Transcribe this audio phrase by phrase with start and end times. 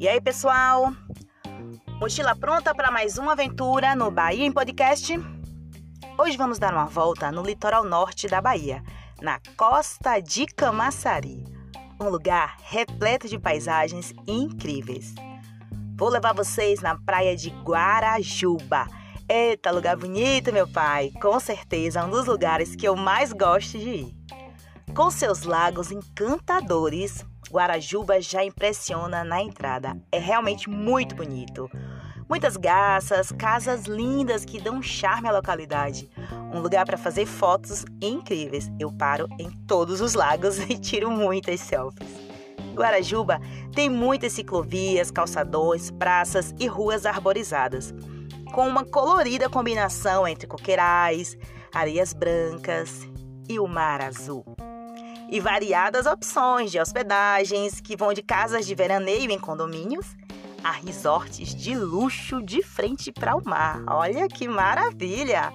[0.00, 0.92] E aí, pessoal?
[2.00, 5.18] Mochila pronta para mais uma aventura no Bahia em Podcast?
[6.16, 8.80] Hoje vamos dar uma volta no litoral norte da Bahia,
[9.20, 11.44] na costa de Camaçari,
[12.00, 15.16] um lugar repleto de paisagens incríveis.
[15.96, 18.86] Vou levar vocês na praia de Guarajuba.
[19.28, 21.10] Eita, lugar bonito, meu pai!
[21.20, 24.16] Com certeza um dos lugares que eu mais gosto de ir.
[24.94, 29.96] Com seus lagos encantadores, Guarajuba já impressiona na entrada.
[30.12, 31.70] É realmente muito bonito.
[32.28, 36.10] Muitas garças, casas lindas que dão charme à localidade.
[36.52, 38.70] Um lugar para fazer fotos incríveis.
[38.78, 42.28] Eu paro em todos os lagos e tiro muitas selfies.
[42.74, 43.40] Guarajuba
[43.74, 47.92] tem muitas ciclovias, calçadões, praças e ruas arborizadas,
[48.52, 51.36] com uma colorida combinação entre coqueirais,
[51.74, 53.08] areias brancas
[53.48, 54.44] e o mar azul
[55.30, 60.16] e variadas opções de hospedagens que vão de casas de veraneio em condomínios
[60.62, 63.82] a resorts de luxo de frente para o mar.
[63.86, 65.52] Olha que maravilha!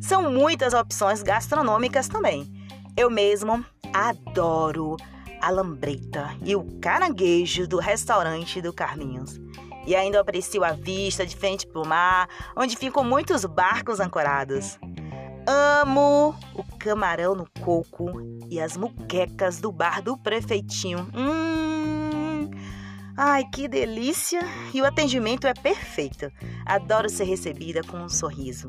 [0.00, 2.50] São muitas opções gastronômicas também.
[2.96, 4.96] Eu mesmo adoro
[5.40, 9.40] a lambreta e o caranguejo do restaurante do Carlinhos.
[9.86, 14.78] E ainda aprecio a vista de frente para o mar, onde ficam muitos barcos ancorados.
[15.52, 18.12] Amo o camarão no coco
[18.48, 21.10] e as muquecas do bar do prefeitinho.
[21.12, 22.48] Hum,
[23.16, 24.42] ai, que delícia!
[24.72, 26.30] E o atendimento é perfeito.
[26.64, 28.68] Adoro ser recebida com um sorriso.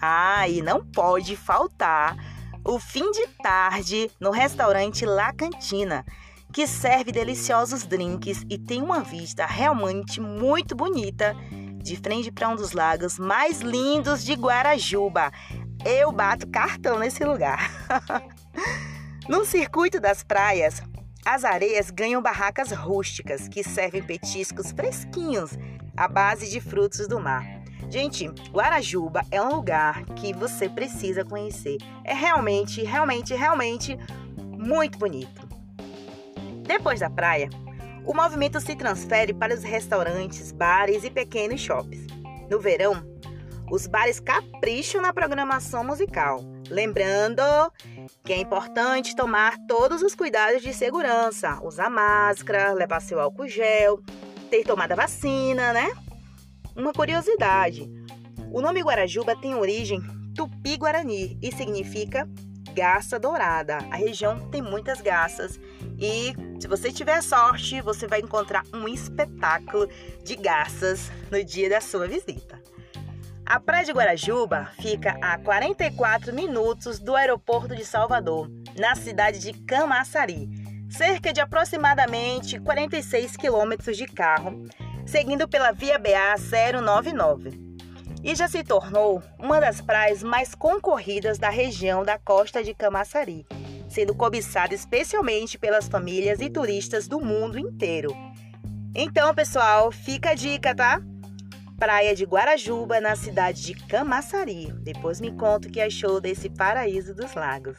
[0.00, 2.16] Ah, e não pode faltar
[2.64, 6.02] o fim de tarde no restaurante La Cantina,
[6.50, 11.36] que serve deliciosos drinks e tem uma vista realmente muito bonita
[11.82, 15.30] de frente para um dos lagos mais lindos de Guarajuba
[15.84, 17.70] eu bato cartão nesse lugar.
[19.28, 20.82] no circuito das praias,
[21.24, 25.52] as areias ganham barracas rústicas que servem petiscos fresquinhos
[25.96, 27.44] à base de frutos do mar.
[27.88, 31.76] Gente, Guarajuba é um lugar que você precisa conhecer.
[32.04, 33.98] É realmente, realmente, realmente
[34.36, 35.46] muito bonito.
[36.66, 37.50] Depois da praia,
[38.04, 42.06] o movimento se transfere para os restaurantes, bares e pequenos shoppings.
[42.50, 43.11] No verão,
[43.72, 46.44] os bares capricham na programação musical.
[46.68, 47.42] Lembrando
[48.22, 54.02] que é importante tomar todos os cuidados de segurança: usar máscara, levar seu álcool gel,
[54.50, 55.90] ter tomado a vacina, né?
[56.76, 57.90] Uma curiosidade:
[58.52, 60.02] o nome Guarajuba tem origem
[60.36, 62.28] tupi-guarani e significa
[62.74, 63.78] garça dourada.
[63.90, 65.58] A região tem muitas garças
[65.98, 69.88] e se você tiver sorte, você vai encontrar um espetáculo
[70.22, 72.60] de garças no dia da sua visita.
[73.44, 78.48] A Praia de Guarajuba fica a 44 minutos do aeroporto de Salvador,
[78.78, 80.48] na cidade de Camaçari,
[80.88, 84.62] cerca de aproximadamente 46 quilômetros de carro,
[85.04, 86.36] seguindo pela Via BA
[86.80, 87.50] 099.
[88.22, 93.44] E já se tornou uma das praias mais concorridas da região da costa de Camaçari,
[93.88, 98.16] sendo cobiçada especialmente pelas famílias e turistas do mundo inteiro.
[98.94, 101.02] Então, pessoal, fica a dica, tá?
[101.82, 104.72] Praia de Guarajuba, na cidade de Camaçari.
[104.84, 107.76] Depois me conta o que achou desse paraíso dos lagos.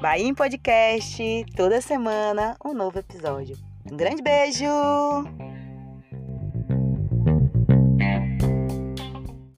[0.00, 3.54] Bahia em Podcast, toda semana um novo episódio.
[3.84, 4.64] Um grande beijo!